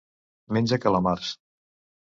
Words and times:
Menja 0.57 0.81
calamars. 0.87 1.33